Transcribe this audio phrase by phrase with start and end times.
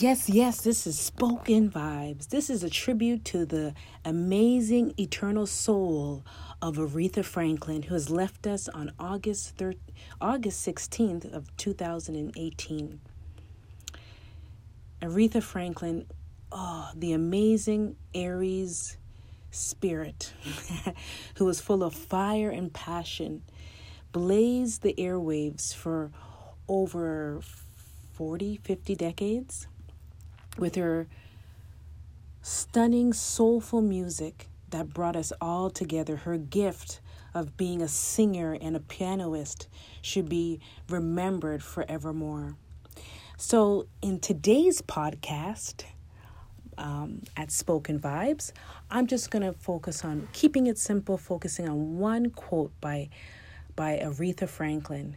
[0.00, 2.28] Yes, yes, this is Spoken Vibes.
[2.28, 3.74] This is a tribute to the
[4.04, 6.24] amazing eternal soul
[6.62, 9.78] of Aretha Franklin, who has left us on August 3rd,
[10.20, 13.00] August 16th of 2018.
[15.02, 16.06] Aretha Franklin,
[16.52, 18.98] oh, the amazing Aries
[19.50, 20.32] spirit
[21.38, 23.42] who was full of fire and passion,
[24.12, 26.12] blazed the airwaves for
[26.68, 27.40] over
[28.12, 29.66] 40, 50 decades
[30.58, 31.06] with her
[32.42, 36.16] stunning, soulful music that brought us all together.
[36.16, 37.00] Her gift
[37.34, 39.68] of being a singer and a pianist
[40.02, 42.56] should be remembered forevermore.
[43.36, 45.84] So, in today's podcast,
[46.78, 48.52] um, at Spoken Vibes,
[48.90, 53.10] I'm just going to focus on keeping it simple, focusing on one quote by
[53.76, 55.16] by Aretha Franklin,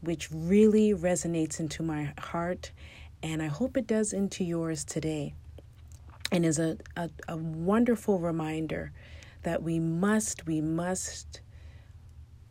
[0.00, 2.70] which really resonates into my heart
[3.26, 5.34] and I hope it does into yours today.
[6.30, 8.92] And is a, a, a wonderful reminder
[9.42, 11.40] that we must, we must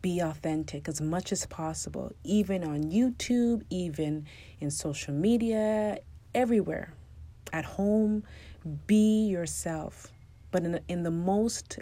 [0.02, 4.26] be authentic as much as possible, even on YouTube, even
[4.60, 6.00] in social media,
[6.34, 6.94] everywhere.
[7.54, 8.24] At home,
[8.86, 10.12] be yourself,
[10.52, 11.80] but in, in the most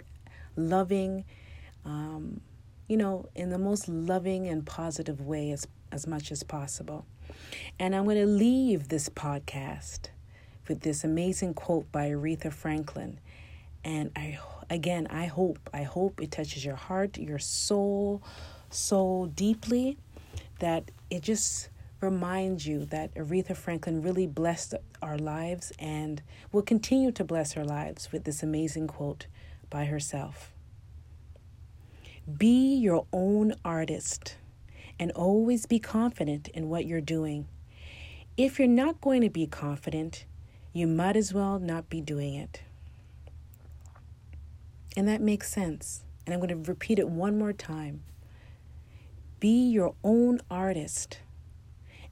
[0.54, 1.24] loving,
[1.84, 2.40] um,
[2.86, 7.06] you know, in the most loving and positive way as, as much as possible.
[7.78, 10.08] And I'm going to leave this podcast
[10.68, 13.18] with this amazing quote by Aretha Franklin.
[13.84, 14.38] And I
[14.70, 18.22] again, I hope, I hope it touches your heart, your soul
[18.70, 19.98] so deeply
[20.58, 21.68] that it just
[22.00, 26.22] reminds you that Aretha Franklin really blessed our lives and
[26.52, 29.26] will continue to bless our lives with this amazing quote
[29.70, 30.52] by herself.
[32.38, 34.36] Be your own artist
[34.98, 37.46] and always be confident in what you're doing.
[38.36, 40.24] If you're not going to be confident,
[40.72, 42.62] you might as well not be doing it.
[44.96, 46.02] And that makes sense.
[46.24, 48.02] And I'm going to repeat it one more time.
[49.40, 51.18] Be your own artist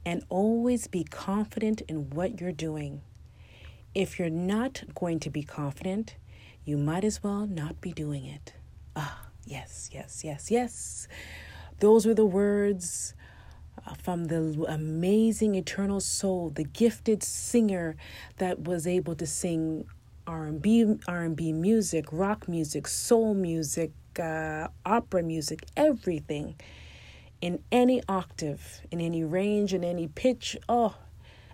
[0.05, 3.01] and always be confident in what you're doing.
[3.95, 6.15] If you're not going to be confident,
[6.65, 8.53] you might as well not be doing it.
[8.95, 11.07] Ah, yes, yes, yes, yes.
[11.79, 13.13] Those were the words
[13.85, 17.95] uh, from the amazing eternal soul, the gifted singer
[18.37, 19.85] that was able to sing
[20.25, 26.55] R&B, R&B music, rock music, soul music, uh, opera music, everything
[27.41, 30.55] in any octave, in any range, in any pitch.
[30.69, 30.95] Oh,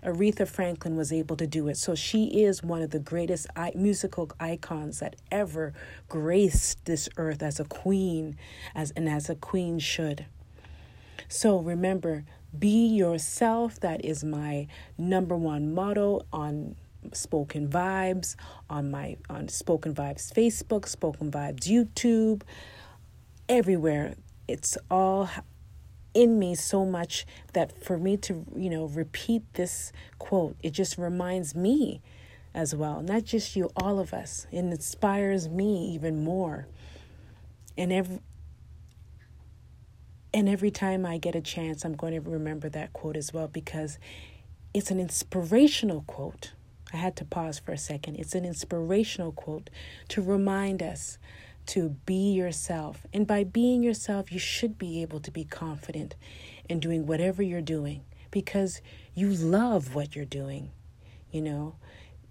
[0.02, 1.76] Aretha Franklin was able to do it.
[1.76, 5.72] So she is one of the greatest musical icons that ever
[6.08, 8.36] graced this earth as a queen,
[8.74, 10.26] as and as a queen should.
[11.28, 12.24] So remember,
[12.58, 13.78] be yourself.
[13.80, 14.66] That is my
[14.98, 16.76] number one motto on
[17.12, 18.36] Spoken Vibes,
[18.68, 22.42] on my on Spoken Vibes Facebook, Spoken Vibes YouTube,
[23.48, 24.14] everywhere.
[24.48, 25.30] It's all
[26.14, 30.98] in me so much that for me to, you know, repeat this quote, it just
[30.98, 32.00] reminds me
[32.54, 34.46] as well, not just you, all of us.
[34.50, 36.66] It inspires me even more.
[37.76, 38.20] And every
[40.32, 43.48] and every time I get a chance, I'm going to remember that quote as well
[43.48, 43.98] because
[44.72, 46.52] it's an inspirational quote.
[46.92, 48.16] I had to pause for a second.
[48.16, 49.70] It's an inspirational quote
[50.08, 51.18] to remind us
[51.70, 53.06] to be yourself.
[53.12, 56.16] And by being yourself, you should be able to be confident
[56.68, 58.80] in doing whatever you're doing because
[59.14, 60.72] you love what you're doing.
[61.30, 61.76] You know,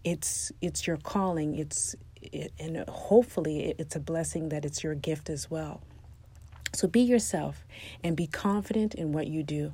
[0.04, 1.56] it's it's your calling.
[1.58, 5.82] It's it, and hopefully it's a blessing that it's your gift as well.
[6.74, 7.66] So be yourself
[8.04, 9.74] and be confident in what you do.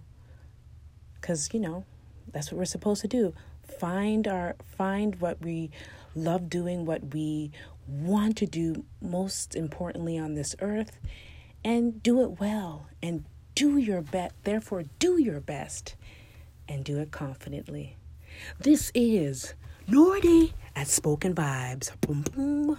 [1.21, 1.85] Cuz you know,
[2.31, 3.33] that's what we're supposed to do.
[3.79, 5.71] Find our find what we
[6.15, 7.51] love doing, what we
[7.87, 10.99] want to do most importantly on this earth,
[11.63, 13.25] and do it well and
[13.55, 14.33] do your best.
[14.43, 15.95] Therefore, do your best
[16.67, 17.97] and do it confidently.
[18.59, 19.53] This is
[19.87, 21.91] Nordy at Spoken Vibes.
[22.01, 22.77] Boom, boom.